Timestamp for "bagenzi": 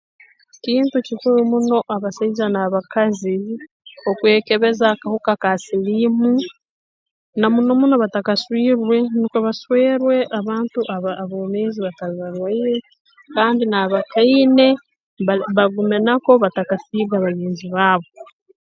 17.25-17.65